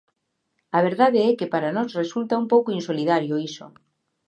A 0.77 0.79
verdade 0.87 1.19
é 1.29 1.31
que 1.39 1.51
para 1.53 1.73
nós 1.77 1.95
resulta 2.01 2.39
un 2.41 2.47
pouco 2.53 2.75
insolidario 2.79 3.35
iso. 3.49 3.65